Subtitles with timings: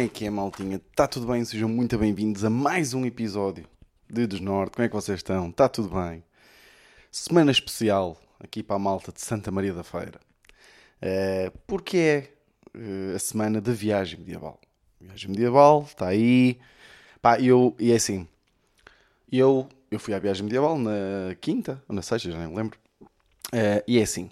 [0.00, 0.76] Como é que é, maltinha?
[0.76, 1.44] Está tudo bem?
[1.44, 3.66] Sejam muito bem-vindos a mais um episódio
[4.08, 4.72] de Desnorte.
[4.74, 5.50] Como é que vocês estão?
[5.50, 6.24] Está tudo bem?
[7.12, 10.18] Semana especial aqui para a malta de Santa Maria da Feira.
[11.02, 12.30] Uh, porque é
[12.74, 14.58] uh, a semana da viagem medieval.
[14.98, 16.58] Viagem medieval, está aí.
[17.20, 18.26] Pá, eu, e é assim,
[19.30, 22.78] eu, eu fui à viagem medieval na quinta, ou na sexta, já nem lembro.
[23.52, 24.30] Uh, e é assim,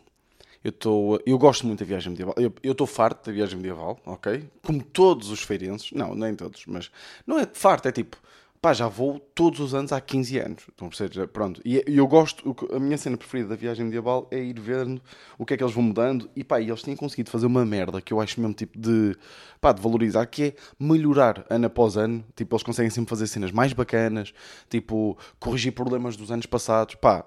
[0.62, 2.34] eu, tô, eu gosto muito da viagem medieval.
[2.62, 4.48] Eu estou farto da viagem medieval, ok?
[4.62, 5.92] Como todos os feirenses.
[5.92, 6.90] Não, nem todos, mas
[7.26, 8.16] não é farto, é tipo,
[8.60, 10.64] pá, já vou todos os anos há 15 anos.
[10.74, 11.60] Então, seja, pronto.
[11.64, 15.00] E eu gosto, a minha cena preferida da viagem medieval é ir vendo
[15.38, 16.28] o que é que eles vão mudando.
[16.34, 19.16] E pá, eles têm conseguido fazer uma merda que eu acho mesmo tipo de,
[19.60, 22.24] pá, de valorizar, que é melhorar ano após ano.
[22.34, 24.32] Tipo, eles conseguem sempre fazer cenas mais bacanas,
[24.68, 26.96] tipo, corrigir problemas dos anos passados.
[26.96, 27.26] Pá,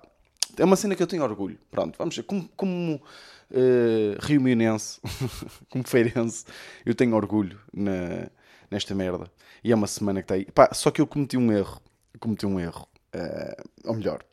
[0.57, 1.57] é uma cena que eu tenho orgulho.
[1.69, 2.23] Pronto, vamos ver.
[2.23, 3.01] Como, como
[3.51, 4.17] uh,
[5.69, 6.45] como feirense,
[6.85, 8.29] eu tenho orgulho na,
[8.69, 9.31] nesta merda.
[9.63, 10.45] E é uma semana que está aí.
[10.45, 11.81] Pá, só que eu cometi um erro.
[12.19, 12.87] cometi um erro.
[13.13, 14.23] Uh, ou melhor,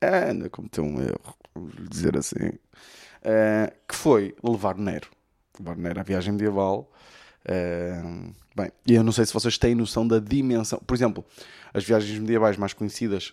[0.00, 2.48] a Ana cometeu um erro, vamos dizer assim.
[3.22, 5.08] Uh, que foi levar Nero.
[5.58, 6.90] Levar Nero à viagem medieval.
[7.44, 10.80] Uh, bem, eu não sei se vocês têm noção da dimensão.
[10.84, 11.24] Por exemplo,
[11.72, 13.32] as viagens medievais mais conhecidas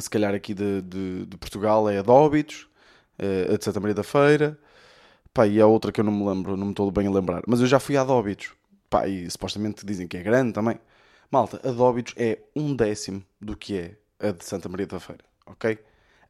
[0.00, 2.10] se calhar aqui de, de, de Portugal é a de
[3.18, 4.58] eh, a de Santa Maria da Feira,
[5.32, 7.42] pá, e a outra que eu não me lembro, não me estou bem a lembrar,
[7.46, 8.52] mas eu já fui a de Óbitos,
[8.90, 10.78] pá, e supostamente dizem que é grande também.
[11.30, 13.96] Malta, a de é um décimo do que é
[14.28, 15.78] a de Santa Maria da Feira, ok?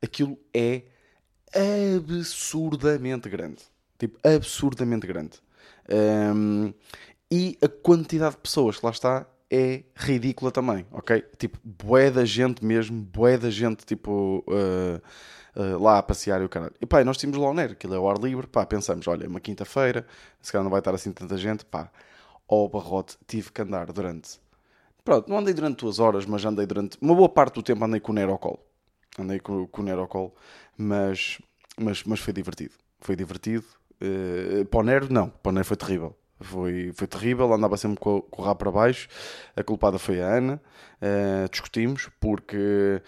[0.02, 0.82] Aquilo é
[1.54, 3.62] absurdamente grande.
[3.98, 5.40] Tipo, absurdamente grande.
[5.88, 6.72] Um,
[7.30, 11.24] e a quantidade de pessoas que lá está é ridícula também, ok?
[11.38, 15.00] Tipo, bué da gente mesmo, bué da gente, tipo, uh,
[15.60, 16.74] uh, lá a passear e o caralho.
[16.80, 19.24] E pá, nós tínhamos lá o NER, aquilo é o ar livre, pá, pensamos, olha,
[19.24, 20.06] é uma quinta-feira,
[20.40, 21.90] se calhar não vai estar assim tanta gente, pá,
[22.48, 24.40] ao barrote tive que andar durante...
[25.04, 26.98] Pronto, não andei durante duas horas, mas andei durante...
[27.00, 28.58] Uma boa parte do tempo andei com o NER ao colo.
[29.16, 30.34] Andei com, com o NER ao colo,
[30.76, 31.40] mas,
[31.78, 32.74] mas, mas foi divertido.
[33.00, 33.64] Foi divertido.
[34.02, 35.28] Uh, para o NER, não.
[35.28, 39.08] Para o NER foi terrível foi, foi terrível, andava sempre com, o rabo para baixo.
[39.54, 40.60] A culpada foi a Ana.
[41.00, 43.02] Uh, discutimos porque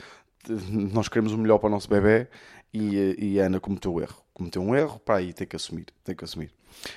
[0.70, 2.28] nós queremos o melhor para o nosso bebê
[2.72, 4.22] e, e a Ana cometeu o erro.
[4.32, 5.86] Cometeu um erro, pá, e tem que assumir.
[6.04, 6.52] Tem que assumir.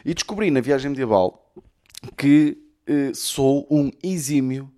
[0.05, 1.51] E descobri na viagem medieval
[2.17, 4.71] que uh, sou um exímio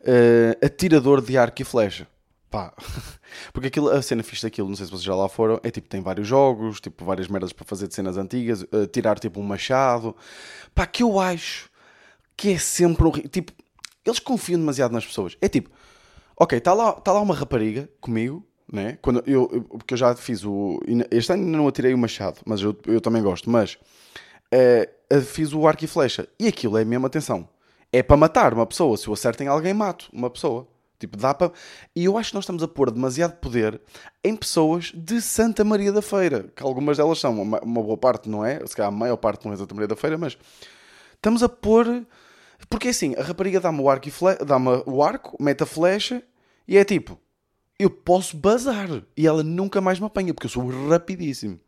[0.00, 2.06] uh, atirador de arco e flecha.
[2.50, 2.72] Pá,
[3.52, 5.88] porque aquilo, a cena fixe daquilo, não sei se vocês já lá foram, é tipo,
[5.88, 9.42] tem vários jogos, tipo, várias merdas para fazer de cenas antigas, uh, tirar tipo um
[9.42, 10.14] machado.
[10.74, 11.70] Pá, que eu acho
[12.36, 13.10] que é sempre um.
[13.10, 13.52] Tipo,
[14.04, 15.36] eles confiam demasiado nas pessoas.
[15.40, 15.70] É tipo,
[16.36, 18.98] ok, está lá, tá lá uma rapariga comigo, né?
[19.00, 20.80] Quando eu, eu, porque eu já fiz o.
[21.10, 23.50] Este ano não atirei o machado, mas eu, eu também gosto.
[23.50, 23.78] Mas
[24.52, 26.28] uh, fiz o arco e flecha.
[26.38, 27.48] E aquilo é a mesma atenção.
[27.92, 28.96] É para matar uma pessoa.
[28.96, 30.68] Se eu acerto em alguém, mato uma pessoa.
[30.98, 31.52] Tipo, dá para.
[31.94, 33.80] E eu acho que nós estamos a pôr demasiado poder
[34.24, 38.28] em pessoas de Santa Maria da Feira, que algumas delas são, uma, uma boa parte
[38.28, 40.38] não é, se calhar a maior parte não é Santa Maria da Feira, mas
[41.14, 42.06] estamos a pôr.
[42.70, 44.36] Porque assim, a rapariga dá-me o arco, fle...
[44.36, 46.22] dá o arco, mete a flecha
[46.66, 47.20] e é tipo,
[47.78, 51.60] eu posso bazar e ela nunca mais me apanha porque eu sou rapidíssimo.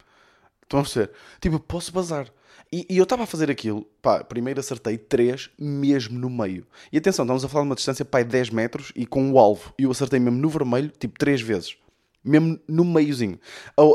[0.62, 1.10] Estão a ver?
[1.40, 2.28] Tipo, eu posso bazar.
[2.70, 6.66] E, e eu estava a fazer aquilo, pá, primeiro acertei 3 mesmo no meio.
[6.92, 9.38] E atenção, estamos a falar de uma distância, pá, de 10 metros e com o
[9.38, 9.72] alvo.
[9.78, 11.76] E eu acertei mesmo no vermelho, tipo 3 vezes.
[12.22, 13.38] Mesmo no meiozinho.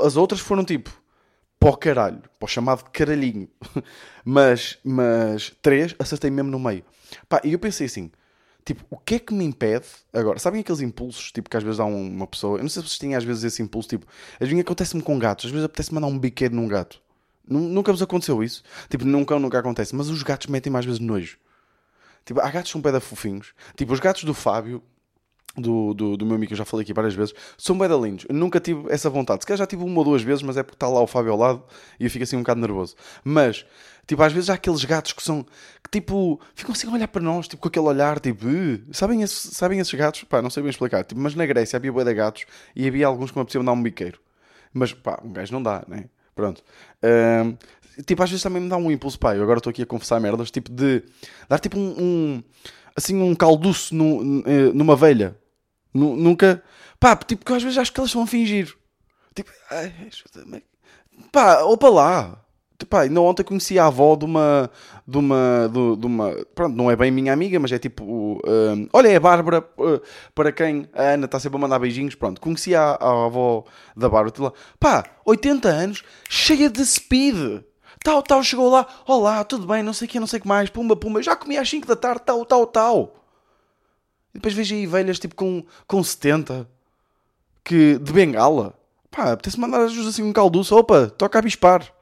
[0.04, 0.92] As outras foram tipo,
[1.60, 3.48] para caralho, para o chamado caralhinho.
[4.26, 6.84] mas, mas 3 acertei mesmo no meio.
[7.30, 8.10] Pá, e eu pensei assim,
[8.66, 10.40] tipo, o que é que me impede agora?
[10.40, 12.98] Sabem aqueles impulsos, tipo, que às vezes há uma pessoa, eu não sei se vocês
[12.98, 14.08] têm às vezes esse impulso, tipo,
[14.40, 17.03] às vezes acontece-me com gatos, às vezes apetece mandar um biqueiro num gato.
[17.48, 18.64] Nunca vos aconteceu isso?
[18.90, 19.96] Tipo, nunca, nunca acontece.
[19.96, 21.38] Mas os gatos metem mais vezes nojo.
[22.26, 23.54] Tipo, há gatos que são pé fofinhos.
[23.76, 24.82] Tipo, os gatos do Fábio,
[25.56, 28.26] do, do, do meu amigo, que eu já falei aqui várias vezes, são bem lindos.
[28.30, 29.44] Nunca tive essa vontade.
[29.44, 31.32] Se calhar já tive uma ou duas vezes, mas é porque está lá o Fábio
[31.32, 31.64] ao lado
[32.00, 32.96] e eu fico assim um bocado nervoso.
[33.24, 33.66] Mas,
[34.08, 35.44] tipo, às vezes há aqueles gatos que são,
[35.84, 38.46] que tipo, ficam assim a olhar para nós, tipo, com aquele olhar, tipo,
[38.92, 40.24] sabem, esse, sabem esses gatos?
[40.24, 41.04] Pá, não sei bem explicar.
[41.04, 42.46] Tipo, mas na Grécia havia boia de gatos
[42.76, 44.20] e havia alguns que me apeteciam dar um biqueiro.
[44.74, 46.06] Mas, pá, um gajo não dá, né?
[46.36, 46.64] Pronto.
[47.04, 47.58] Um,
[48.04, 50.20] tipo, às vezes também me dá um impulso, pá, eu agora estou aqui a confessar
[50.20, 51.04] merdas, tipo de
[51.48, 52.44] dar tipo um, um
[52.96, 55.38] assim, um calduço no, eh, numa velha.
[55.94, 56.64] Nunca,
[57.00, 58.76] pá, tipo, que às vezes acho que elas estão a fingir.
[59.36, 59.94] Tipo, ai,
[61.32, 62.43] pá, opa lá.
[62.86, 64.70] Pá, ainda ontem conheci a avó de uma,
[65.08, 68.88] de uma, de, de uma, pronto, não é bem minha amiga, mas é tipo, um,
[68.94, 70.02] olha, é a Bárbara, uh,
[70.34, 73.66] para quem a Ana está sempre a mandar beijinhos, pronto, conheci a, a avó
[73.96, 77.64] da Bárbara, lá, pá, 80 anos, cheia de speed,
[78.04, 80.48] tal, tal, chegou lá, olá, tudo bem, não sei o que, não sei o que
[80.48, 83.24] mais, pumba, pumba, já comi às 5 da tarde, tal, tal, tal.
[84.34, 86.68] E depois vejo aí velhas tipo com, com 70
[87.64, 88.74] que, de bengala.
[89.12, 91.93] Pá, apetece mandar assim um calduço, opa, toca a bispar.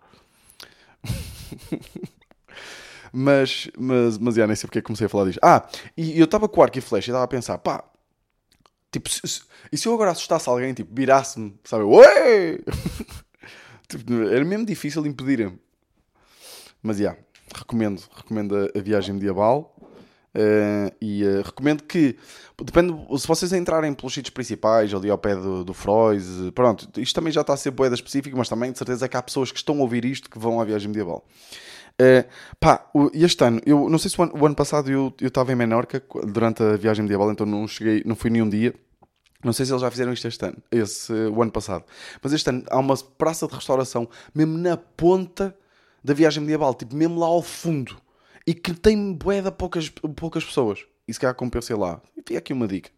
[3.12, 5.40] mas, mas, mas já nem sei porque é que comecei a falar disto.
[5.44, 7.84] Ah, e eu estava com arco e flecha e estava a pensar, pá,
[8.92, 12.60] tipo, se, se, e se eu agora assustasse alguém, tipo, virasse-me, sabe, ué!
[13.88, 15.60] tipo, era mesmo difícil impedirem-me.
[16.82, 17.16] Mas já,
[17.54, 19.76] recomendo, recomendo a, a viagem medieval.
[20.34, 22.16] Uh, e uh, recomendo que,
[22.64, 26.24] depende, se vocês entrarem pelos sítios principais, ali ao pé do, do Freud,
[26.56, 29.22] pronto, isto também já está a ser boeda específico, mas também de certeza que há
[29.22, 31.26] pessoas que estão a ouvir isto que vão à viagem medieval.
[32.02, 32.26] Uh,
[32.60, 35.56] pá, este ano, eu não sei se o ano, o ano passado eu estava em
[35.56, 38.74] Menorca durante a viagem medieval, então não cheguei, não fui nenhum dia.
[39.44, 41.84] Não sei se eles já fizeram isto este ano, esse, o ano passado.
[42.22, 45.56] Mas este ano há uma praça de restauração mesmo na ponta
[46.04, 47.98] da viagem medieval, tipo mesmo lá ao fundo
[48.46, 50.86] e que tem boeda poucas, poucas pessoas.
[51.08, 52.02] E se calhar compensei lá.
[52.16, 52.90] E fica aqui uma dica.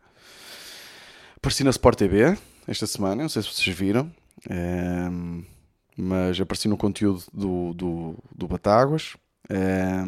[1.38, 2.38] Apareci na Sport TV
[2.68, 4.10] esta semana, não sei se vocês viram,
[4.50, 5.10] é,
[5.98, 9.18] mas apareci no conteúdo do, do, do Batáguas.
[9.50, 10.04] É,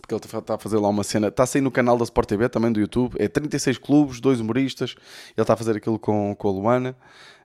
[0.00, 1.28] porque ele está a fazer lá uma cena.
[1.28, 3.16] Está a sair no canal da Sport TV, também do YouTube.
[3.18, 4.94] É 36 clubes, dois humoristas.
[5.36, 6.96] Ele está a fazer aquilo com, com a Luana.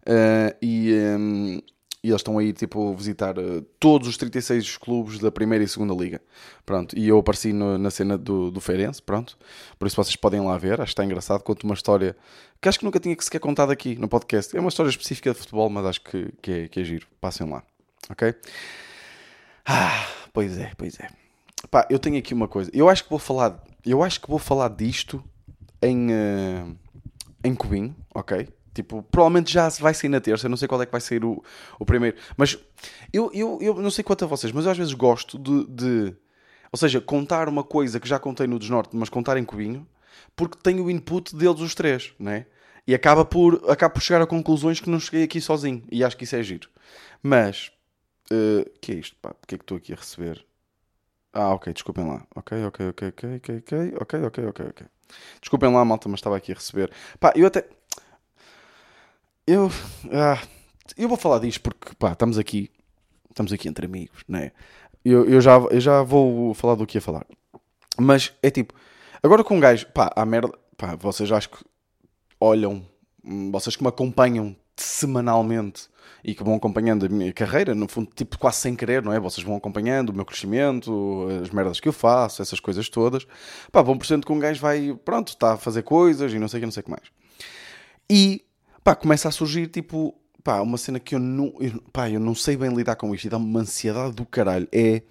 [0.03, 1.61] Uh, e, um,
[2.07, 5.93] e eles estão aí tipo visitar uh, todos os 36 clubes da primeira e segunda
[5.93, 6.21] liga.
[6.65, 9.37] Pronto, e eu apareci no, na cena do, do Feirense, pronto.
[9.77, 11.43] Por isso vocês podem lá ver, acho que está engraçado.
[11.43, 12.15] Conto uma história
[12.61, 14.55] que acho que nunca tinha que sequer contado aqui no podcast.
[14.55, 17.07] É uma história específica de futebol, mas acho que, que, é, que é giro.
[17.19, 17.61] Passem lá,
[18.09, 18.33] ok?
[19.65, 21.09] Ah, pois é, pois é.
[21.69, 22.71] Pá, eu tenho aqui uma coisa.
[22.73, 25.21] Eu acho que vou falar, eu acho que vou falar disto
[25.81, 26.77] em, uh,
[27.43, 28.47] em Cubinho, ok?
[28.77, 31.25] Tipo, provavelmente já vai sair na terça, eu não sei qual é que vai sair
[31.25, 31.43] o,
[31.79, 32.15] o primeiro.
[32.37, 32.59] Mas
[33.11, 36.15] eu, eu, eu não sei quanto a vocês, mas eu às vezes gosto de, de.
[36.71, 39.87] Ou seja, contar uma coisa que já contei no Desnorte, mas contar em cubinho,
[40.35, 42.45] porque tenho o input deles os três, né?
[42.85, 45.83] E acaba por, acaba por chegar a conclusões que não cheguei aqui sozinho.
[45.91, 46.69] E acho que isso é giro.
[47.23, 47.71] Mas.
[48.29, 49.33] O uh, que é isto, pá?
[49.33, 50.45] Porquê é que estou aqui a receber?
[51.33, 52.27] Ah, ok, desculpem lá.
[52.35, 54.87] Ok, ok, ok, ok, ok, ok, ok, ok, ok.
[55.41, 56.91] Desculpem lá, malta, mas estava aqui a receber.
[57.19, 57.65] Pá, eu até.
[59.47, 59.71] Eu.
[60.11, 60.41] Ah,
[60.97, 62.69] eu vou falar disto porque, pá, estamos aqui.
[63.29, 64.51] Estamos aqui entre amigos, não é?
[65.05, 67.25] Eu, eu, já, eu já vou falar do que ia falar.
[67.97, 68.73] Mas é tipo.
[69.23, 69.87] Agora com um gajo.
[69.93, 70.51] Pá, a merda.
[70.75, 71.57] Pá, vocês acho que
[72.41, 72.85] olham.
[73.51, 75.89] Vocês que me acompanham semanalmente
[76.23, 79.19] e que vão acompanhando a minha carreira, no fundo, tipo, quase sem querer, não é?
[79.19, 83.25] Vocês vão acompanhando o meu crescimento, as merdas que eu faço, essas coisas todas.
[83.71, 86.57] Pá, vão percebendo que um gajo vai, pronto, está a fazer coisas e não sei
[86.57, 87.03] o que, não sei o que mais.
[88.09, 88.46] E
[88.87, 92.33] pá, começa a surgir tipo, pá, uma cena que eu não, eu, pá, eu não
[92.33, 94.65] sei bem lidar com isto e dá-me uma ansiedade do caralho.
[94.71, 95.01] É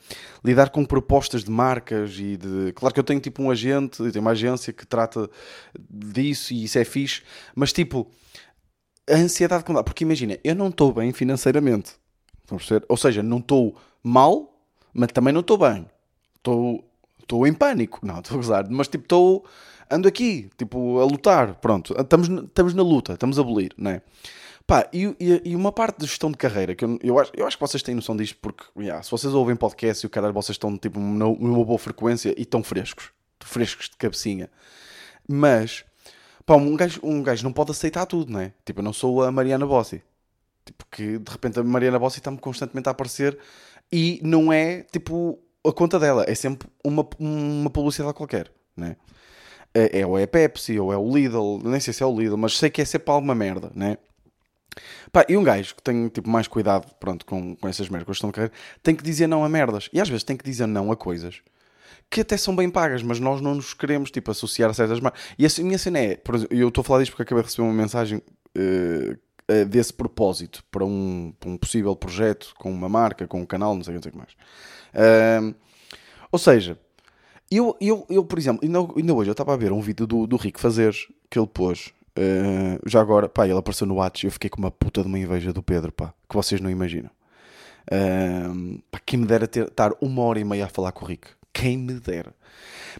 [0.42, 2.72] lidar com propostas de marcas e de.
[2.72, 5.28] Claro que eu tenho tipo um agente, tenho uma agência que trata
[5.78, 7.22] disso e isso é fixe,
[7.54, 8.10] mas tipo,
[9.10, 11.96] a ansiedade que me dá, porque imagina, eu não estou bem financeiramente,
[12.88, 14.58] ou seja, não estou mal,
[14.94, 15.86] mas também não estou bem,
[16.36, 16.82] estou.
[17.20, 19.44] Estou em pânico, não, estou a gozar, mas tipo, estou
[19.90, 24.02] ando aqui, tipo, a lutar, pronto, estamos, estamos na luta, estamos a abolir, não é?
[24.66, 27.46] Pá, e, e, e, uma parte de gestão de carreira, que eu, eu, acho, eu
[27.46, 30.34] acho que vocês têm noção disto, porque yeah, se vocês ouvem podcast e o caralho,
[30.34, 33.10] vocês estão tipo, numa boa frequência e estão frescos,
[33.44, 34.50] frescos de cabecinha.
[35.28, 35.84] Mas,
[36.44, 38.52] pá, um gajo, um gajo não pode aceitar tudo, não é?
[38.64, 40.02] Tipo, eu não sou a Mariana Bossi.
[40.64, 43.38] Tipo, que de repente a Mariana Bossi está-me constantemente a aparecer
[43.92, 48.96] e não é, tipo, a conta dela, é sempre uma, uma publicidade qualquer, não é?
[49.78, 52.18] É, é, ou é a Pepsi, ou é o Lidl, nem sei se é o
[52.18, 53.98] Lidl, mas sei que é sempre alguma merda, né?
[55.12, 58.30] Pá, e um gajo que tem tipo, mais cuidado pronto, com, com essas merdas, estão
[58.30, 58.50] a
[58.82, 59.90] tem que dizer não a merdas.
[59.92, 61.42] E às vezes tem que dizer não a coisas
[62.10, 65.20] que até são bem pagas, mas nós não nos queremos tipo, associar a certas marcas.
[65.38, 67.68] E a minha cena é, exemplo, eu estou a falar disto porque acabei de receber
[67.68, 68.22] uma mensagem
[68.56, 73.74] uh, desse propósito para um, para um, possível projeto com uma marca, com um canal,
[73.74, 74.32] não sei, não sei o que mais.
[74.94, 75.54] Uh,
[76.30, 76.78] ou seja,
[77.50, 80.26] eu, eu, eu por exemplo, ainda, ainda hoje eu estava a ver um vídeo do,
[80.26, 80.94] do Rico fazer
[81.30, 81.92] que ele pôs.
[82.18, 85.06] Uh, já agora, pá, ele apareceu no WhatsApp e eu fiquei com uma puta de
[85.06, 87.10] uma inveja do Pedro, pá, que vocês não imaginam.
[87.90, 91.08] Uh, pá, quem me dera ter, estar uma hora e meia a falar com o
[91.08, 91.28] Rico.
[91.56, 92.34] Quem me dera.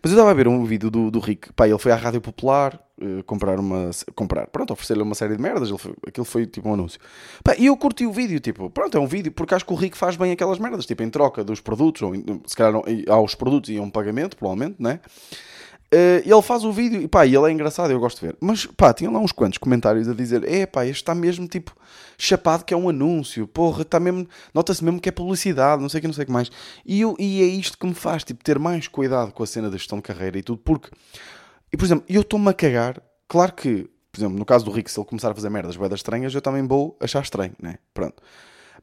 [0.02, 2.22] Mas eu estava a ver um vídeo do, do Rick, pá, ele foi à Rádio
[2.22, 3.90] Popular uh, comprar uma.
[4.14, 6.98] comprar, pronto, oferecer-lhe uma série de merdas, ele foi, aquilo foi tipo um anúncio.
[7.44, 9.76] Pá, e eu curti o vídeo, tipo, pronto, é um vídeo, porque acho que o
[9.76, 12.14] Rick faz bem aquelas merdas, tipo, em troca dos produtos, ou
[12.46, 15.00] se calhar aos produtos e a um pagamento, provavelmente, né?
[15.92, 18.36] Uh, ele faz o vídeo e pá, ele é engraçado, eu gosto de ver.
[18.40, 21.76] Mas pá, tinha lá uns quantos comentários a dizer: é pá, este está mesmo tipo
[22.18, 25.98] chapado que é um anúncio, porra, está mesmo, nota-se mesmo que é publicidade, não sei
[25.98, 26.50] o que, não sei o que mais.
[26.84, 29.70] E, eu, e é isto que me faz tipo, ter mais cuidado com a cena
[29.70, 30.90] da gestão de carreira e tudo, porque,
[31.72, 34.90] e por exemplo, eu estou-me a cagar, claro que, por exemplo, no caso do Rick,
[34.90, 37.76] se ele começar a fazer merdas boedas estranhas, eu também vou achar estranho, né?
[37.94, 38.22] Pronto.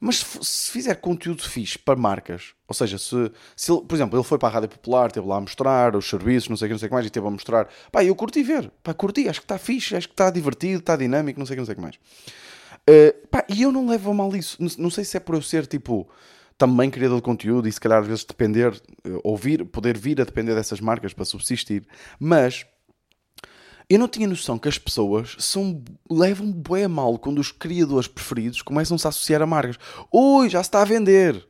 [0.04, 4.22] Mas se, fizer conteúdo fixe para marcas, ou seja, se, se ele, por exemplo, ele
[4.22, 6.72] foi para a Rádio Popular, esteve lá a mostrar os serviços, não sei o que,
[6.72, 9.26] não sei o que mais, e esteve a mostrar, pá, eu curti ver, pá, curti,
[9.30, 11.64] acho que está fixe, acho que está divertido, está dinâmico, não sei o que, não
[11.64, 11.96] sei o que mais.
[11.96, 15.36] Uh, pá, e eu não levo a mal isso, não, não sei se é por
[15.36, 16.06] eu ser tipo
[16.58, 20.24] também criador de conteúdo e se calhar às vezes depender, eh, ouvir, poder vir a
[20.24, 21.82] depender dessas marcas para subsistir,
[22.20, 22.66] mas
[23.88, 28.08] eu não tinha noção que as pessoas são, levam bué a mal quando os criadores
[28.08, 29.78] preferidos começam-se a associar a marcas.
[30.12, 31.46] Ui, já se está a vender.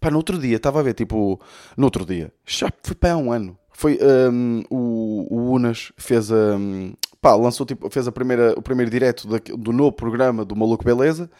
[0.00, 1.40] Pá, no outro dia, estava a ver, tipo...
[1.76, 3.56] No outro dia, já foi para há um ano.
[3.70, 3.98] Foi,
[4.32, 6.56] um, o, o Unas fez a...
[6.56, 10.56] Um, pá, lançou, tipo, fez a primeira, o primeiro direto do, do novo programa do
[10.56, 11.30] Maluco Beleza,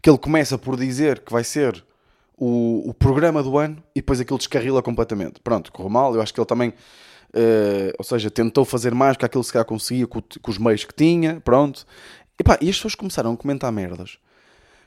[0.00, 1.84] que ele começa por dizer que vai ser
[2.36, 5.40] o, o programa do ano e depois aquilo descarrila completamente.
[5.40, 6.14] Pronto, correu mal.
[6.14, 6.72] Eu acho que ele também
[7.34, 10.58] Uh, ou seja, tentou fazer mais que aquilo que se calhar conseguia com, com, os
[10.58, 11.86] meios que tinha, pronto.
[12.38, 14.18] E, pá, e as pessoas começaram a comentar merdas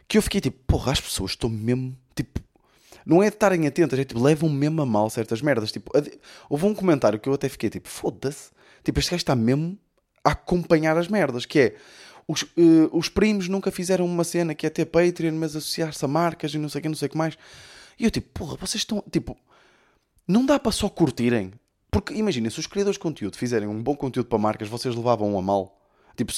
[0.10, 2.42] que eu fiquei tipo, porra, as pessoas estão mesmo, tipo,
[3.06, 5.72] não é de estarem atentas, é tipo, levam mesmo a mal certas merdas.
[5.72, 5.92] Tipo,
[6.50, 8.50] houve um comentário que eu até fiquei tipo, foda-se,
[8.84, 9.78] tipo, este gajo está mesmo
[10.24, 11.76] a acompanhar as merdas, que é.
[12.28, 16.08] Os, uh, os primos nunca fizeram uma cena que é ter Patreon, mas associar-se a
[16.08, 17.36] marcas e não sei o que, não sei o que mais.
[18.00, 19.04] E eu tipo, porra, vocês estão.
[19.12, 19.38] Tipo,
[20.28, 21.52] não dá para só curtirem
[21.92, 25.38] porque imagina, se os criadores de conteúdo fizerem um bom conteúdo para marcas, vocês levavam
[25.38, 25.80] a mal.
[26.16, 26.34] Tipo,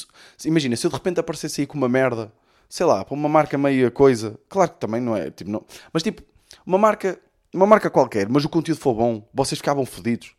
[0.46, 2.32] imagina, se eu de repente aparecesse aí com uma merda,
[2.70, 6.04] sei lá, para uma marca meia coisa, claro que também não é, tipo, não, mas
[6.04, 6.22] tipo,
[6.66, 7.20] uma marca,
[7.54, 10.34] uma marca qualquer, mas o conteúdo for bom, vocês ficavam fodidos.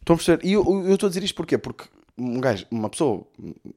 [0.00, 0.46] Estão a perceber?
[0.46, 1.58] E eu, eu estou a dizer isto porquê?
[1.58, 1.84] Porque
[2.16, 3.26] um gajo, uma pessoa,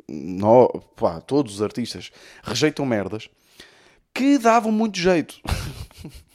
[0.08, 2.12] não, pá, todos os artistas
[2.44, 3.30] rejeitam merdas
[4.13, 5.42] que davam muito jeito.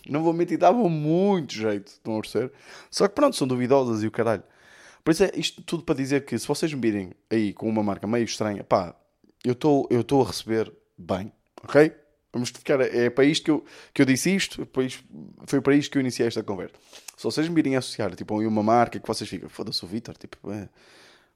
[0.09, 2.53] Não vou mentir, davam muito jeito, estão a perceber?
[2.91, 4.43] Só que pronto, são duvidosas e o caralho.
[5.05, 7.83] Por isso é isto tudo para dizer que se vocês me virem aí com uma
[7.83, 8.95] marca meio estranha, pá,
[9.45, 11.93] eu estou a receber bem, ok?
[12.33, 14.69] Vamos ficar, é para isto que eu, que eu disse isto,
[15.47, 16.75] foi para isto que eu iniciei esta conversa.
[17.17, 20.17] Se vocês me virem associar, tipo, a uma marca que vocês ficam, foda-se o Vitor,
[20.17, 20.69] tipo, é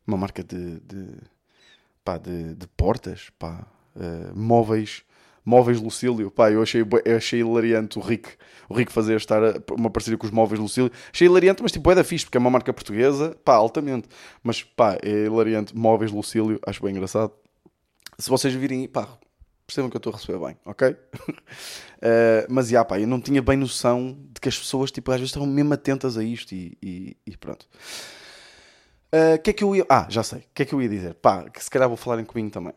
[0.07, 1.09] uma marca de, de,
[2.05, 5.03] pá, de, de portas, pá, uh, móveis
[5.45, 8.31] Móveis Lucílio, pá, eu achei, eu achei hilariante o Rick,
[8.69, 9.43] o Rick fazer estar
[9.77, 10.91] uma parceria com os Móveis Lucílio.
[11.13, 14.09] Achei hilariante, mas tipo, é da fixe, porque é uma marca portuguesa, pá, altamente.
[14.43, 15.77] Mas pá, é hilariante.
[15.77, 17.33] Móveis Lucílio, acho bem engraçado.
[18.19, 19.09] Se vocês virem, pá,
[19.67, 20.91] percebam que eu estou a receber bem, ok?
[20.91, 20.97] uh,
[22.49, 25.31] mas já, pá, eu não tinha bem noção de que as pessoas, tipo, às vezes
[25.31, 27.67] estavam mesmo atentas a isto e, e, e pronto.
[29.13, 29.85] O uh, que é que eu ia.
[29.89, 30.39] Ah, já sei.
[30.39, 31.15] O que é que eu ia dizer?
[31.15, 32.73] Pá, que se calhar vou falar em comigo também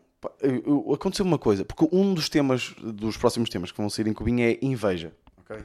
[0.94, 4.44] aconteceu uma coisa, porque um dos temas, dos próximos temas que vão sair em Cubinho
[4.44, 5.12] é inveja.
[5.38, 5.56] Ok?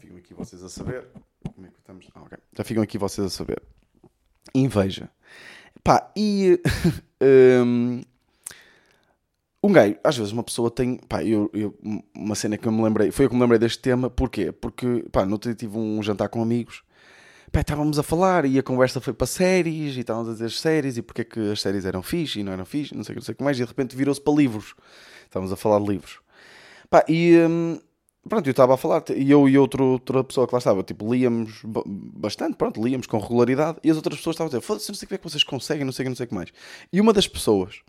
[0.00, 1.04] Ficam aqui vocês a saber.
[1.54, 2.06] Como é que estamos?
[2.14, 2.38] Ah.
[2.56, 3.62] Já ficam aqui vocês a saber.
[4.54, 5.10] Inveja.
[5.82, 6.60] Pá, e.
[7.64, 8.02] um,
[9.62, 10.96] um gajo, às vezes uma pessoa tem.
[10.96, 11.78] Pá, eu, eu,
[12.14, 13.10] uma cena que eu me lembrei.
[13.10, 14.52] Foi eu que me lembrei deste tema, porquê?
[14.52, 16.82] Porque, pá, no outro dia tive um jantar com amigos
[17.52, 20.96] pá, estávamos a falar e a conversa foi para séries e estávamos a dizer séries
[20.96, 23.34] e porque é que as séries eram fixe e não eram fixe, não sei o
[23.34, 24.74] que mais, e de repente virou-se para livros.
[25.24, 26.20] Estávamos a falar de livros.
[26.88, 27.78] Pá, e hum,
[28.28, 31.12] pronto, eu estava a falar, e eu e outra, outra pessoa que lá estava, tipo,
[31.12, 34.94] líamos bastante, pronto, líamos com regularidade, e as outras pessoas estavam a dizer, foda-se, não
[34.94, 36.34] sei o que é que vocês conseguem, não sei o que, não sei o que
[36.34, 36.52] mais.
[36.92, 37.80] E uma das pessoas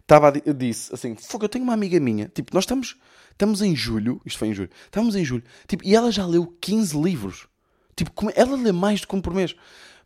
[0.00, 2.96] estava a, disse assim, fogo, eu tenho uma amiga minha, tipo, nós estamos,
[3.30, 6.46] estamos em julho, isto foi em julho, estamos em julho, tipo, e ela já leu
[6.60, 7.51] 15 livros.
[7.96, 9.54] Tipo, é, ela lê mais do que um por mês.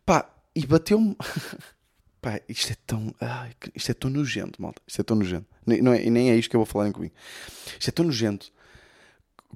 [0.05, 1.15] Pá, e bateu-me.
[2.21, 3.13] Pá, isto é tão.
[3.21, 4.81] Ai, isto é tão nojento, malta.
[4.87, 5.45] Isto é tão nojento.
[5.65, 7.13] Nem, não é, nem é isto que eu vou falar em comigo.
[7.79, 8.51] Isto é tão nojento.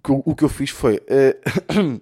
[0.04, 0.98] Que o, o que eu fiz foi.
[0.98, 2.02] Uh,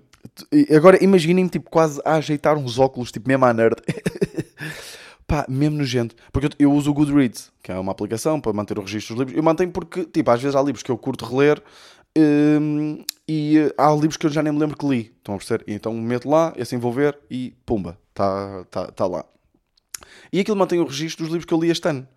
[0.76, 3.78] agora imaginem-me, tipo, quase a ajeitar uns óculos, tipo, mesmo à nerd.
[5.26, 6.16] Pá, mesmo nojento.
[6.32, 9.22] Porque eu, eu, uso o Goodreads, que é uma aplicação para manter o registro dos
[9.22, 9.38] livros.
[9.38, 11.62] Eu mantenho porque, tipo, às vezes há livros que eu curto reler
[12.18, 15.14] um, e há livros que eu já nem me lembro que li.
[15.18, 15.64] Estão a perceber?
[15.68, 19.26] Então meto lá, esse envolver e pumba, está tá, tá lá.
[20.32, 22.08] E aquilo mantém o registro dos livros que eu li este ano.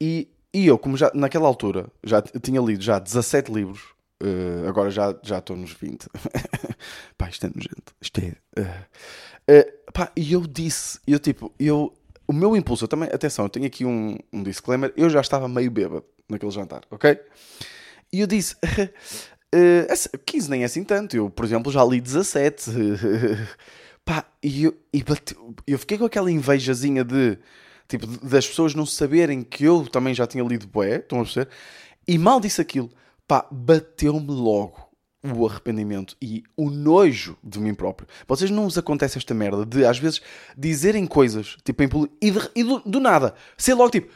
[0.00, 3.80] E, e eu, como já naquela altura já tinha lido já 17 livros,
[4.22, 6.06] uh, agora já estou nos 20.
[7.16, 7.94] pá, isto é nojento.
[8.00, 8.36] Isto é.
[9.50, 11.92] Uh, pá, e eu disse, eu tipo, eu,
[12.26, 15.48] o meu impulso, eu também, atenção, eu tenho aqui um, um disclaimer, eu já estava
[15.48, 17.18] meio bêbado naquele jantar, ok?
[18.12, 18.56] E eu disse:
[19.54, 21.16] uh, 15 nem é assim tanto.
[21.16, 22.70] Eu, por exemplo, já li 17.
[24.04, 25.36] Pá, e eu, e bate,
[25.66, 27.38] eu fiquei com aquela invejazinha de,
[27.86, 31.50] tipo, das pessoas não saberem que eu também já tinha lido bué, estão a perceber?
[32.06, 32.90] E mal disse aquilo,
[33.26, 34.88] pá, bateu-me logo
[35.22, 38.08] o arrependimento e o nojo de mim próprio.
[38.26, 40.22] Vocês não vos acontece esta merda de, às vezes,
[40.56, 41.88] dizerem coisas, tipo, em
[42.22, 44.10] e, de, e do, do, nada, ser logo tipo,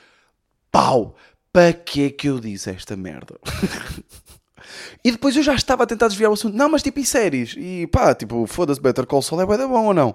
[0.70, 1.16] pau,
[1.52, 3.38] para que é que eu disse esta merda?
[5.04, 7.54] e depois eu já estava a tentar desviar o assunto, não, mas tipo, e séries?
[7.58, 10.14] E pá, tipo, foda-se, Better Call Saul é bem bom ou não?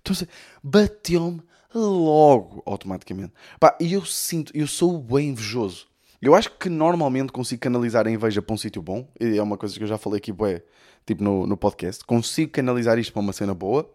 [0.00, 0.16] Então,
[0.62, 1.42] bateu-me
[1.74, 3.32] logo, automaticamente.
[3.58, 5.86] Pá, e eu sinto, eu sou bem invejoso.
[6.20, 9.08] Eu acho que normalmente consigo canalizar a inveja para um sítio bom.
[9.18, 10.62] E é uma coisa que eu já falei aqui, bué,
[11.06, 12.04] tipo no, no podcast.
[12.04, 13.90] Consigo canalizar isto para uma cena boa.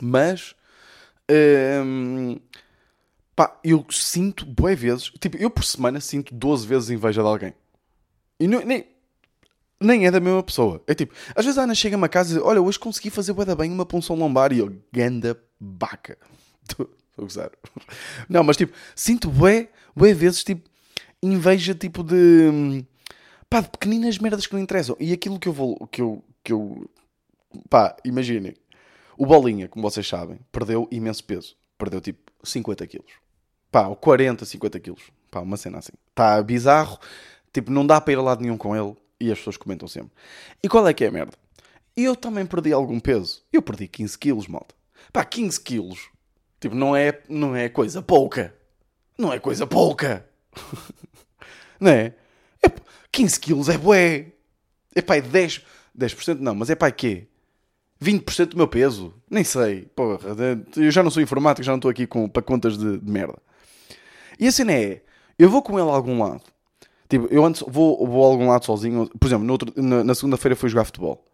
[0.00, 0.54] Mas...
[1.30, 2.38] Hum,
[3.38, 5.12] pá, eu sinto, bué vezes...
[5.20, 7.54] Tipo, eu por semana sinto 12 vezes inveja de alguém.
[8.40, 8.84] E não, nem,
[9.80, 10.82] nem é da mesma pessoa.
[10.88, 13.32] É tipo, às vezes a Ana chega-me a casa e diz: Olha, hoje consegui fazer
[13.32, 14.52] bué bem uma punção lombar.
[14.52, 16.18] E eu, ganda baca.
[16.68, 17.52] Estou a gozar.
[18.28, 20.68] Não, mas tipo, sinto bué, bué vezes, tipo,
[21.22, 22.84] inveja tipo de
[23.48, 24.96] pá, de pequeninas merdas que não interessam.
[24.98, 26.90] E aquilo que eu vou, que eu, que eu
[27.70, 28.56] pá, imaginem,
[29.16, 31.56] o Bolinha, como vocês sabem, perdeu imenso peso.
[31.78, 33.27] Perdeu tipo 50 quilos.
[33.70, 35.02] Pá, 40, 50 quilos.
[35.30, 35.92] Pá, uma cena assim.
[36.10, 36.98] Está bizarro.
[37.52, 38.96] Tipo, não dá para ir a lado nenhum com ele.
[39.20, 40.10] E as pessoas comentam sempre.
[40.62, 41.32] E qual é que é a merda?
[41.96, 43.42] Eu também perdi algum peso.
[43.52, 44.74] Eu perdi 15 quilos, malta.
[45.12, 46.08] Pá, 15 quilos.
[46.60, 48.54] Tipo, não é, não é coisa pouca.
[49.16, 50.24] Não é coisa pouca.
[51.80, 52.14] não é?
[52.62, 52.70] é
[53.10, 54.26] 15 quilos é bué.
[54.94, 55.62] É pá, 10%,
[55.96, 57.26] 10% não, mas é pá, quê?
[58.02, 59.14] 20% do meu peso?
[59.28, 59.82] Nem sei.
[59.94, 60.20] Porra,
[60.76, 63.38] eu já não sou informático, já não estou aqui com, para contas de, de merda.
[64.38, 65.02] E a cena é,
[65.38, 66.42] eu vou com ele a algum lado.
[67.08, 69.08] Tipo, eu antes vou, vou a algum lado sozinho.
[69.18, 71.24] Por exemplo, outro, na, na segunda-feira fui jogar futebol.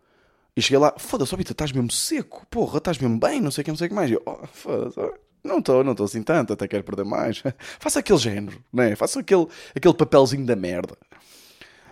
[0.57, 2.47] E cheguei lá, foda-se, Vitor, estás mesmo seco.
[2.49, 4.11] Porra, estás mesmo bem, não sei o que, não sei o que mais.
[4.11, 5.01] E eu, oh, foda-se,
[5.43, 7.43] não estou, não estou assim tanto, até quero perder mais.
[7.79, 8.95] Faça aquele género, né?
[8.95, 10.97] Faça aquele, aquele papelzinho da merda.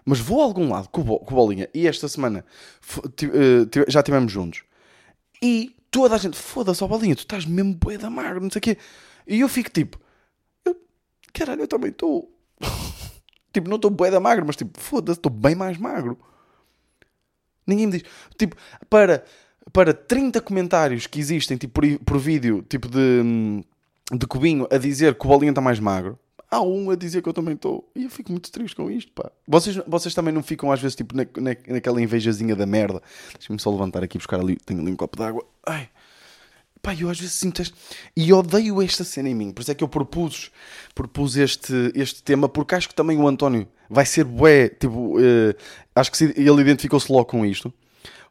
[0.04, 2.44] Mas vou a algum lado com com Bolinha e esta semana
[2.98, 4.62] uh, já estivemos juntos.
[5.40, 8.58] E toda a gente, foda-se, ó Bolinha, tu estás mesmo bué da magro, não sei
[8.58, 8.78] o quê.
[9.26, 10.00] E eu fico tipo,
[11.32, 12.30] caralho, eu também estou.
[13.52, 16.18] tipo, não estou bué da magro, mas tipo, foda-se, estou bem mais magro.
[17.66, 18.02] Ninguém me diz.
[18.36, 18.56] Tipo,
[18.88, 19.24] para
[19.72, 23.62] para 30 comentários que existem tipo, por, por vídeo, tipo de,
[24.12, 26.18] de cubinho, a dizer que o Bolinha está mais magro,
[26.50, 27.88] há um a dizer que eu também estou.
[27.94, 29.30] E eu fico muito triste com isto, pá.
[29.46, 33.02] Vocês, vocês também não ficam às vezes tipo na, na, naquela invejazinha da merda.
[33.38, 34.56] Deixa-me só levantar aqui buscar ali.
[34.56, 35.46] Tenho ali um copo de água.
[35.66, 35.88] Ai.
[36.82, 37.74] Pá, eu às vezes sinto este...
[38.16, 39.52] E odeio esta cena em mim.
[39.52, 40.50] Por isso é que eu propus,
[40.94, 44.68] propus este, este tema, porque acho que também o António vai ser bué.
[44.68, 45.54] Tipo, uh,
[45.94, 47.72] acho que ele identificou-se logo com isto.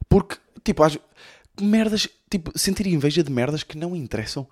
[0.10, 0.36] Porque,
[0.66, 1.00] tipo, acho,
[1.62, 4.46] merdas, tipo, sentir inveja de merdas que não interessam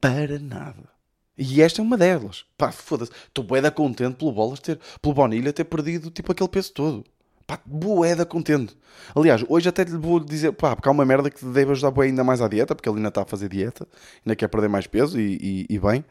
[0.00, 0.90] para nada.
[1.36, 2.44] E esta é uma delas.
[2.56, 3.12] Pá, foda-se.
[3.28, 7.04] Estou boeda contente pelo Bolas ter, pelo Bonilha ter perdido, tipo, aquele peso todo.
[7.46, 8.76] Pá, boeda contente.
[9.14, 12.06] Aliás, hoje até lhe vou dizer, pá, porque há uma merda que deve ajudar boé
[12.06, 13.86] ainda mais à dieta, porque ele ainda está a fazer dieta,
[14.24, 16.04] ainda quer perder mais peso e, e, e bem.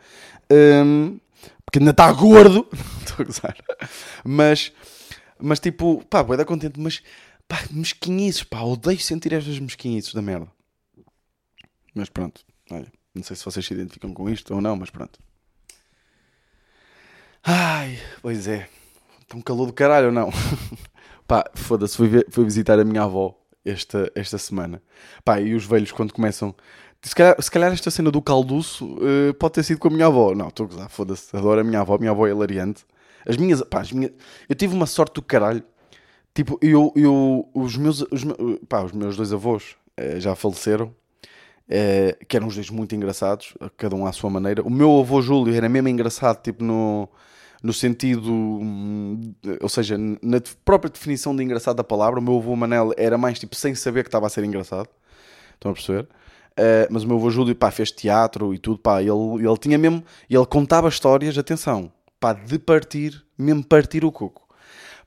[0.52, 1.20] Um,
[1.65, 2.67] porque ainda está gordo.
[3.02, 3.56] Estou a gozar.
[4.24, 4.72] Mas,
[5.39, 7.02] mas tipo, pá, boeda contente, mas
[7.52, 10.50] Pá, mesquinhices, pá, odeio sentir estas mesquinhices da merda.
[11.94, 15.20] Mas pronto, olha, não sei se vocês se identificam com isto ou não, mas pronto.
[17.44, 18.70] Ai, pois é.
[19.20, 20.30] Está um calor do caralho ou não?
[21.32, 24.82] pá, foda-se, fui, fui, visitar a minha avó esta, esta semana.
[25.24, 26.54] Pá, e os velhos quando começam.
[27.02, 30.08] Se calhar, se calhar esta cena do calduço uh, pode ter sido com a minha
[30.08, 30.36] avó.
[30.36, 31.36] Não, estou a gozar, foda-se.
[31.36, 32.86] Adoro a minha avó, a minha avó é hilariante.
[33.26, 34.12] As minhas, pá, as minhas.
[34.50, 35.63] Eu tive uma sorte do caralho
[36.34, 38.24] Tipo, eu, eu, os, meus, os,
[38.67, 40.96] pá, os meus dois avós eh, já faleceram,
[41.70, 44.63] eh, que eram os dois muito engraçados, cada um à sua maneira.
[44.63, 47.10] O meu avô Júlio era mesmo engraçado, tipo, no,
[47.62, 52.19] no sentido, hum, ou seja, na própria definição de engraçado da palavra.
[52.19, 54.89] O meu avô Manel era mais tipo sem saber que estava a ser engraçado.
[55.54, 56.08] Estão a perceber?
[56.54, 59.78] Uh, mas o meu avô Júlio, pá, fez teatro e tudo, pá, ele, ele tinha
[59.78, 64.47] mesmo, ele contava histórias, atenção, pá, de partir, mesmo partir o coco.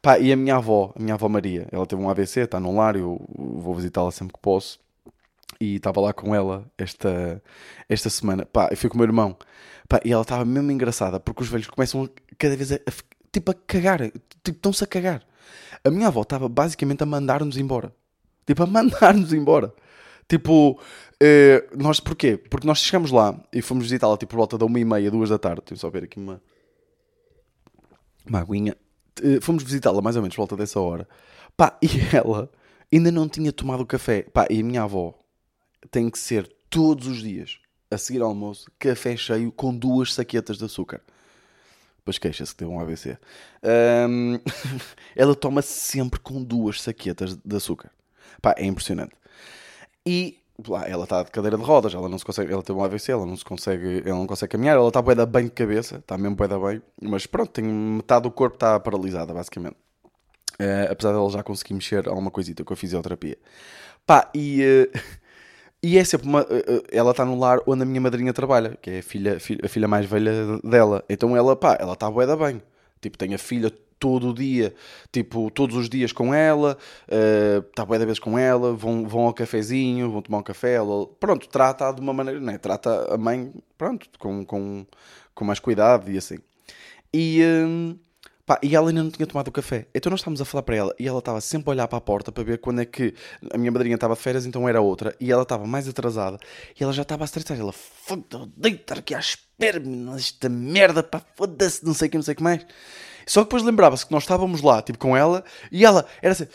[0.00, 2.76] Pá, e a minha avó, a minha avó Maria, ela teve um AVC, está num
[2.76, 4.78] lar, eu vou visitá-la sempre que posso.
[5.60, 7.42] E estava lá com ela esta,
[7.88, 8.44] esta semana.
[8.44, 9.36] Pá, eu fui com o meu irmão.
[9.94, 12.92] Pá, e ela estava mesmo engraçada, porque os velhos começam cada vez a, a
[13.30, 14.00] tipo, a cagar.
[14.42, 15.24] Tipo, estão-se a cagar.
[15.85, 17.94] A minha avó estava basicamente a mandar-nos embora.
[18.44, 19.72] Tipo, a mandar-nos embora.
[20.28, 20.80] Tipo,
[21.22, 22.37] eh, nós, porquê?
[22.37, 25.30] Porque nós chegamos lá e fomos visitá-la tipo por volta da uma e meia, duas
[25.30, 25.62] da tarde.
[25.64, 26.42] Deixa só ver aqui uma,
[28.26, 28.76] uma aguinha.
[29.22, 31.07] Eh, fomos visitá-la mais ou menos por volta dessa hora.
[31.57, 32.50] Pá, e ela
[32.92, 34.22] ainda não tinha tomado café.
[34.22, 35.14] Pá, e a minha avó
[35.88, 37.61] tem que ser todos os dias,
[37.94, 41.00] a seguir ao almoço, café cheio com duas saquetas de açúcar.
[41.98, 43.16] Depois queixa-se que teve um AVC.
[44.09, 44.38] Um,
[45.16, 47.90] ela toma sempre com duas saquetas de açúcar.
[48.42, 49.14] Pá, é impressionante.
[50.04, 52.85] E lá, ela está de cadeira de rodas, ela não se consegue, ela teve um
[52.85, 55.50] AVC, ela não se consegue, ela não consegue caminhar, ela está bué da bem de
[55.50, 59.76] cabeça, está mesmo bué da bem, mas pronto, tem metade do corpo está paralisada, basicamente.
[60.61, 63.37] Uh, apesar dela já conseguir mexer alguma coisita com a fisioterapia.
[64.07, 64.98] Pá, e, uh,
[65.84, 66.40] e é sempre uma.
[66.40, 69.68] Uh, ela está no lar onde a minha madrinha trabalha, que é a filha, a
[69.68, 71.04] filha mais velha dela.
[71.10, 72.62] Então ela, pá, ela está bué da bem.
[73.02, 74.74] Tipo, tem a filha todo o dia,
[75.12, 76.78] tipo, todos os dias com ela,
[77.68, 80.74] está uh, bué da vez com ela, vão, vão ao cafezinho, vão tomar um café,
[80.74, 82.56] ela, pronto, trata de uma maneira, né?
[82.56, 84.86] trata a mãe, pronto, com, com,
[85.34, 86.38] com mais cuidado e assim.
[87.12, 87.98] E, uh,
[88.46, 90.76] pá, e ela ainda não tinha tomado o café, então nós estávamos a falar para
[90.76, 93.14] ela e ela estava sempre a olhar para a porta para ver quando é que
[93.52, 96.38] a minha madrinha estava de férias, então era outra, e ela estava mais atrasada
[96.78, 99.83] e ela já estava a estressar, ela, foda-se, estar aqui à espera,
[100.16, 102.66] esta merda, pá, foda-se, não sei o que, não sei o que mais.
[103.26, 106.46] Só que depois lembrava-se que nós estávamos lá, tipo, com ela, e ela era assim.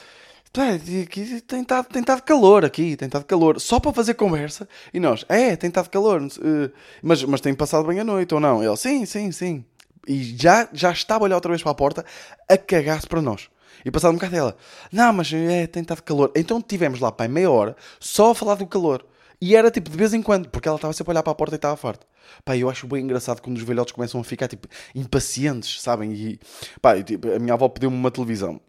[1.04, 4.68] Aqui tem estado, tem estado calor aqui, tem estado calor, só para fazer conversa.
[4.92, 6.72] E nós, é, tem estado calor, uh,
[7.04, 8.64] mas, mas tem passado bem a noite ou não?
[8.64, 9.64] Ele, sim, sim, sim.
[10.08, 12.06] E já, já estava a olhar outra vez para a porta
[12.50, 13.50] a cagar-se para nós.
[13.86, 14.58] E passado um bocado dela,
[14.92, 16.32] não, mas é, tem estado calor.
[16.36, 19.06] Então tivemos lá, pai, meia hora só a falar do calor.
[19.42, 21.36] E era tipo de vez em quando, porque ela estava sempre a olhar para a
[21.36, 22.06] porta e estava farta.
[22.44, 26.12] Pá, eu acho bem engraçado quando os velhotes começam a ficar tipo impacientes, sabem?
[26.14, 26.40] E
[26.82, 28.60] pá, tipo, a minha avó pediu-me uma televisão.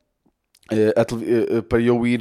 [0.73, 2.21] Uh, uh, para eu ir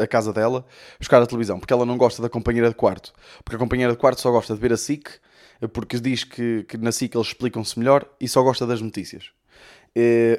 [0.00, 0.64] à casa dela
[1.00, 3.12] buscar a televisão, porque ela não gosta da companheira de quarto,
[3.44, 5.10] porque a companheira de quarto só gosta de ver a SIC,
[5.66, 9.32] porque diz que, que na SIC eles explicam-se melhor e só gosta das notícias.
[9.94, 10.38] Eh,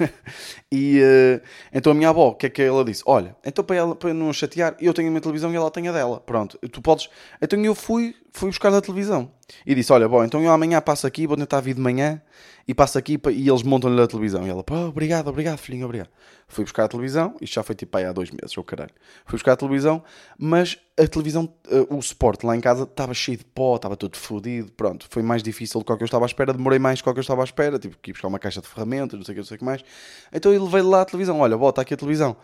[0.70, 1.40] e uh,
[1.72, 3.02] então a minha avó, o que é que ela disse?
[3.06, 5.88] Olha, então para, ela, para não chatear, eu tenho a minha televisão e ela tem
[5.88, 6.20] a dela.
[6.20, 7.08] Pronto, tu podes.
[7.40, 9.30] Então eu fui, fui buscar a televisão
[9.66, 12.20] e disse: Olha, bom, então eu amanhã passo aqui, vou tentar vir de manhã
[12.66, 14.46] e passo aqui e eles montam-lhe a televisão.
[14.46, 16.08] E ela, pô, obrigado, obrigado, filhinho, obrigado.
[16.48, 18.92] Fui buscar a televisão, isto já foi tipo aí há dois meses, ou oh, caralho.
[19.26, 20.02] Fui buscar a televisão,
[20.38, 24.16] mas a televisão, uh, o suporte lá em casa estava cheio de pó, estava tudo
[24.16, 25.06] fodido, pronto.
[25.10, 27.42] Foi mais difícil do que eu estava à espera, demorei mais do que eu estava
[27.42, 29.46] à espera, tipo, que ir buscar uma caixa de ferramentas, não sei o que, não
[29.46, 29.84] sei o que mais.
[30.32, 32.36] Então ele veio lá a televisão, olha, bota aqui a televisão.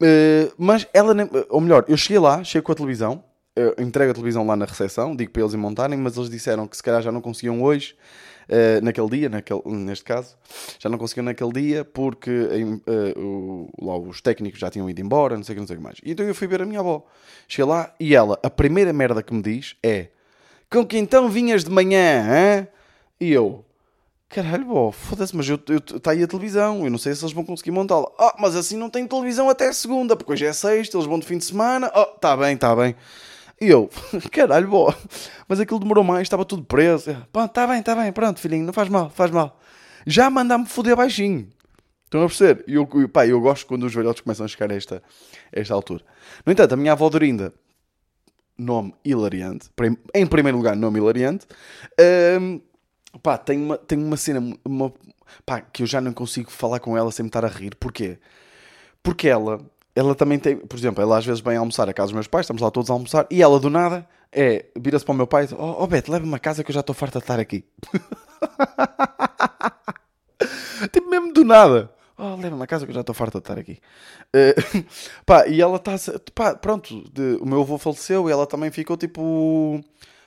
[0.00, 3.24] Uh, mas ela, nem, ou melhor, eu cheguei lá, cheguei com a televisão,
[3.58, 6.76] uh, entrego a televisão lá na recepção, digo para eles montarem, mas eles disseram que
[6.76, 7.96] se calhar já não conseguiam hoje
[8.48, 10.36] uh, naquele dia, naquele, neste caso,
[10.78, 15.36] já não conseguiam naquele dia porque uh, o, lá os técnicos já tinham ido embora,
[15.36, 15.98] não sei o que, não sei o que mais.
[16.02, 17.04] E então eu fui ver a minha avó.
[17.46, 20.08] Cheguei lá e ela, a primeira merda que me diz é:
[20.70, 22.24] Com que então vinhas de manhã,
[22.58, 22.68] hein?
[23.20, 23.64] E eu,
[24.28, 25.58] caralho, bó, foda-se, mas eu,
[25.96, 28.08] está aí a televisão, eu não sei se eles vão conseguir montá-la.
[28.18, 31.26] Ah, mas assim não tem televisão até segunda, porque hoje é sexta, eles vão de
[31.26, 31.90] fim de semana.
[31.94, 32.94] Oh, tá bem, tá bem.
[33.60, 33.90] E eu,
[34.30, 34.96] caralho, boa.
[35.48, 37.14] Mas aquilo demorou mais, estava tudo preso.
[37.32, 39.58] Pá, está bem, está bem, pronto, filhinho, não faz mal, faz mal.
[40.06, 41.48] Já mandar-me foder baixinho.
[42.04, 42.64] Estão a perceber?
[42.66, 45.02] E eu, pá, eu gosto quando os velhotes começam a chegar a esta,
[45.54, 46.02] a esta altura.
[46.46, 47.52] No entanto, a minha avó Dorinda,
[48.56, 49.68] nome hilariante,
[50.14, 51.46] em primeiro lugar, nome hilariante,
[52.40, 52.60] um,
[53.22, 54.92] pá, tem uma, tem uma cena uma,
[55.44, 57.74] pá, que eu já não consigo falar com ela sem me estar a rir.
[57.74, 58.18] Porquê?
[59.02, 59.60] Porque ela
[59.98, 62.44] ela também tem, por exemplo, ela às vezes vem almoçar a casa dos meus pais,
[62.44, 65.42] estamos lá todos a almoçar, e ela do nada é, vira-se para o meu pai
[65.42, 67.40] e diz: Oh, oh Beto, leva-me a casa que eu já estou farta de estar
[67.40, 67.64] aqui.
[70.92, 71.92] tipo, mesmo do nada.
[72.16, 73.80] Oh, leva-me a casa que eu já estou farta de estar aqui.
[74.28, 74.84] Uh,
[75.26, 75.96] pá, e ela está
[76.32, 79.82] pá, pronto, de, o meu avô faleceu e ela também ficou tipo,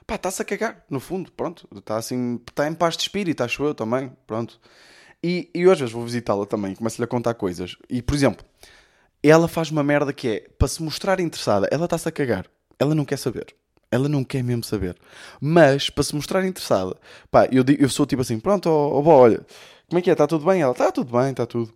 [0.05, 3.63] pá, está-se a cagar, no fundo, pronto, está assim, está em paz de espírito, acho
[3.63, 4.59] eu também, pronto.
[5.23, 7.77] E, e eu às vezes vou visitá-la também, começo-lhe a contar coisas.
[7.89, 8.45] E, por exemplo,
[9.29, 12.45] ela faz uma merda que é, para se mostrar interessada, ela está-se a cagar.
[12.79, 13.53] Ela não quer saber.
[13.91, 14.95] Ela não quer mesmo saber.
[15.39, 16.95] Mas, para se mostrar interessada,
[17.29, 19.45] pá, eu, eu sou tipo assim, pronto, ó, olha,
[19.89, 20.13] como é que é?
[20.13, 20.61] Está tudo bem?
[20.61, 21.73] Ela, está tudo bem, está tudo.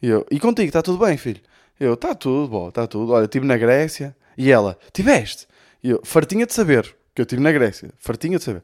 [0.00, 1.40] E eu, e contigo, está tudo bem, filho?
[1.80, 3.12] Eu, está tudo, bó, está tudo.
[3.12, 4.14] Olha, estive na Grécia.
[4.36, 5.46] E ela, tiveste?
[5.82, 7.90] E eu, fartinha de saber, que eu estive na Grécia.
[7.98, 8.62] Fartinha de saber.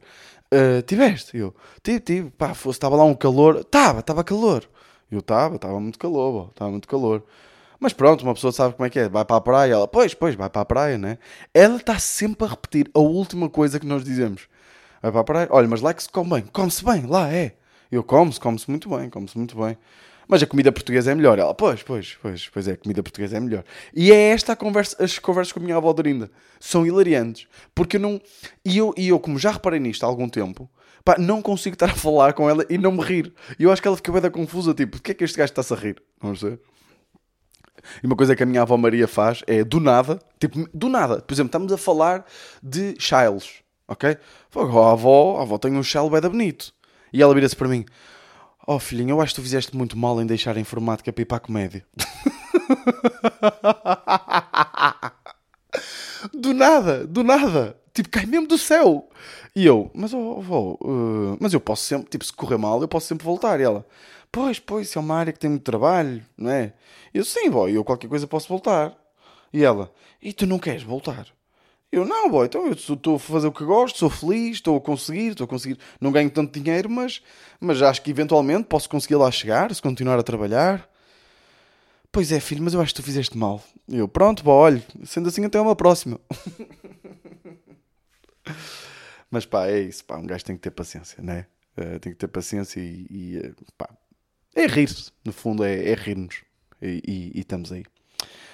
[0.53, 1.35] Uh, tiveste?
[1.35, 2.29] E eu, tive, tive.
[2.29, 3.57] Pá, estava lá um calor.
[3.57, 4.69] Estava, estava calor.
[5.11, 7.23] Eu, estava, estava muito calor, estava muito calor.
[7.81, 9.09] Mas pronto, uma pessoa sabe como é que é.
[9.09, 11.17] Vai para a praia, ela, pois, pois, vai para a praia, né?
[11.51, 14.47] Ela está sempre a repetir a última coisa que nós dizemos.
[15.01, 16.43] Vai para a praia, olha, mas lá que se come bem.
[16.53, 17.55] Come-se bem, lá é.
[17.91, 19.75] Eu como-se, come-se muito bem, come-se muito bem.
[20.27, 21.39] Mas a comida portuguesa é melhor.
[21.39, 23.63] Ela, pois, pois, pois, pois é, a comida portuguesa é melhor.
[23.95, 26.29] E é esta a conversa, as conversas com a minha avó Dorinda.
[26.59, 27.47] São hilariantes.
[27.73, 28.21] Porque eu não.
[28.63, 30.69] E eu, e eu, como já reparei nisto há algum tempo,
[31.03, 33.33] pá, não consigo estar a falar com ela e não me rir.
[33.57, 35.37] E eu acho que ela fica bem da confusa, tipo, de que é que este
[35.39, 35.99] gajo está-se a rir?
[36.21, 36.59] Vamos ver.
[38.03, 41.21] E uma coisa que a minha avó Maria faz é, do nada, Tipo, do nada.
[41.21, 42.25] Por exemplo, estamos a falar
[42.61, 44.17] de chiles, ok?
[44.49, 46.73] Fogo, a avó, a avó tem um chile bem bonito.
[47.13, 47.85] E ela vira-se para mim:
[48.65, 51.25] Oh filhinho, eu acho que tu fizeste muito mal em deixar a informática para ir
[51.25, 51.85] para a comédia.
[56.33, 57.77] do nada, do nada.
[57.93, 59.09] Tipo, cai mesmo do céu.
[59.55, 62.87] E eu, mas oh, avó, uh, mas eu posso sempre, tipo, se correr mal, eu
[62.87, 63.59] posso sempre voltar.
[63.59, 63.85] E ela,
[64.31, 66.73] pois, pois, isso é uma área que tem muito trabalho, não é?
[67.13, 68.95] Eu, sim, vó, eu qualquer coisa posso voltar.
[69.53, 71.27] E ela, e tu não queres voltar?
[71.91, 74.81] Eu, não, boy, então eu estou a fazer o que gosto, sou feliz, estou a
[74.81, 75.77] conseguir, estou a conseguir.
[75.99, 77.21] Não ganho tanto dinheiro, mas,
[77.59, 80.89] mas acho que eventualmente posso conseguir lá chegar, se continuar a trabalhar.
[82.09, 83.61] Pois é, filho, mas eu acho que tu fizeste mal.
[83.89, 86.17] Eu, pronto, boy, olha, sendo assim até uma próxima.
[89.29, 91.45] mas pá, é isso, pá, um gajo tem que ter paciência, né?
[91.77, 93.89] Uh, tem que ter paciência e, e uh, pá,
[94.55, 96.43] é rir-se, no fundo é, é rir-nos.
[96.81, 97.83] E, e, e, estamos aí.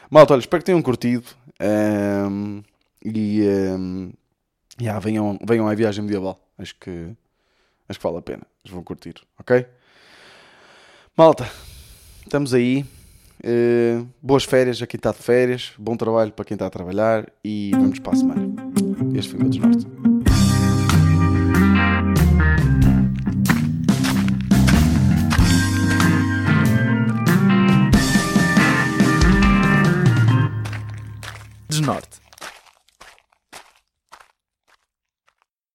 [0.09, 1.25] Malta, olha, espero que tenham curtido.
[1.61, 2.61] Um,
[3.03, 4.11] e um,
[4.79, 6.39] yeah, venham, venham à viagem medieval.
[6.57, 7.11] Acho que,
[7.87, 8.43] acho que vale a pena.
[8.63, 9.65] Eles vão curtir, ok?
[11.15, 11.49] Malta,
[12.23, 12.85] estamos aí.
[13.43, 15.73] Uh, boas férias a quem está de férias.
[15.77, 17.31] Bom trabalho para quem está a trabalhar.
[17.43, 18.47] E vamos para a semana.
[19.15, 20.16] Este foi o meu desnorte.
[31.87, 32.26] Desnorte